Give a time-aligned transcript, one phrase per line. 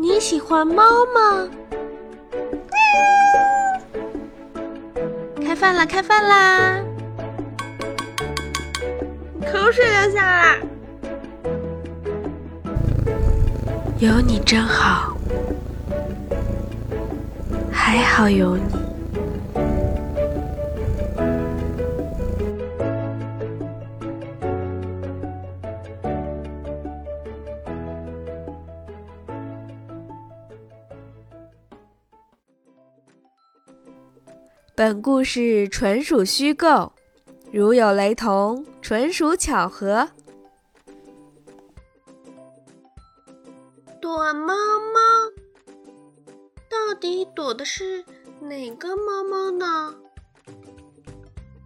[0.00, 1.48] 你喜欢猫吗？
[5.44, 5.84] 开饭啦！
[5.84, 6.80] 开饭啦！
[9.40, 10.60] 口水流下来。
[13.98, 15.16] 有你真好，
[17.72, 18.77] 还好有你。
[34.78, 36.92] 本故事纯属虚构，
[37.50, 40.08] 如有雷同，纯属巧合。
[44.00, 44.54] 躲猫
[44.94, 45.00] 猫，
[46.70, 48.04] 到底躲的是
[48.40, 49.96] 哪个猫猫呢？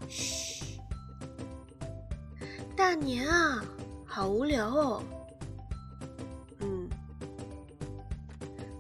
[0.09, 0.81] 嘘，
[2.75, 3.63] 大年啊，
[4.07, 5.03] 好无聊哦。
[6.61, 6.89] 嗯，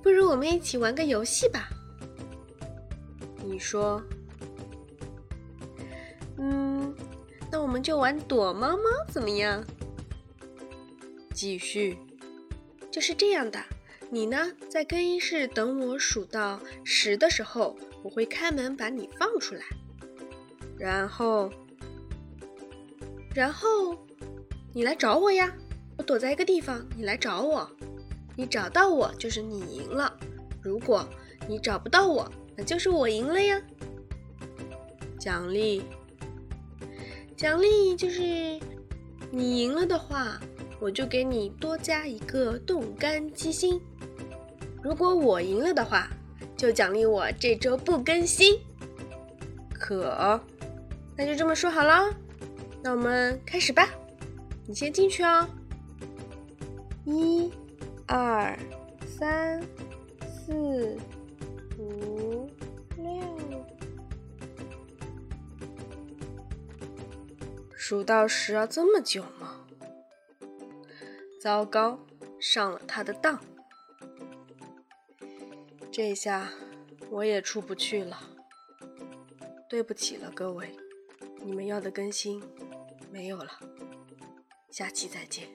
[0.02, 1.68] 不如我们一起玩个游戏吧。
[3.44, 4.02] 你说。
[7.72, 9.64] 我们就玩躲猫猫怎么样？
[11.32, 11.96] 继续，
[12.90, 13.58] 就是这样的。
[14.10, 19.62] 你呢，在更衣室等我数到十的时候，我会开门把你放出来。
[20.78, 21.50] 然后，
[23.34, 23.96] 然后
[24.74, 25.50] 你来找我呀。
[25.96, 27.66] 我躲在一个地方，你来找我。
[28.36, 30.14] 你找到我就是你赢了。
[30.60, 31.08] 如果
[31.48, 33.58] 你找不到我，那就是我赢了呀。
[35.18, 35.82] 奖励。
[37.42, 38.22] 奖励就是
[39.32, 40.38] 你赢了的话，
[40.78, 43.80] 我就给你多加一个冻干鸡心；
[44.80, 46.08] 如果我赢了的话，
[46.56, 48.56] 就奖励我这周不更新。
[49.74, 50.40] 可，
[51.16, 52.14] 那就这么说好了。
[52.80, 53.88] 那我们开始吧，
[54.64, 55.44] 你先进去哦。
[57.04, 57.50] 一、
[58.06, 58.56] 二、
[59.18, 59.60] 三、
[60.46, 60.96] 四。
[61.76, 62.11] 五
[67.84, 69.66] 数到十要这么久吗？
[71.40, 71.98] 糟糕，
[72.40, 73.42] 上了他的当。
[75.90, 76.48] 这下
[77.10, 78.20] 我也出不去了。
[79.68, 80.76] 对不起了，各位，
[81.44, 82.40] 你们要的更新
[83.10, 83.58] 没有了。
[84.70, 85.48] 下期再见。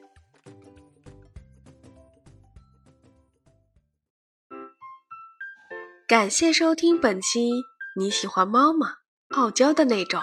[6.05, 7.63] 感谢收听本期。
[7.95, 8.95] 你喜欢猫吗？
[9.29, 10.21] 傲娇的那种。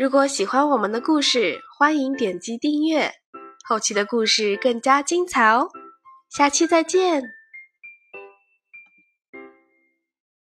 [0.00, 3.12] 如果喜欢我们的故事，欢迎点击订阅，
[3.68, 5.68] 后期的故事更加精彩哦！
[6.30, 7.22] 下期再见。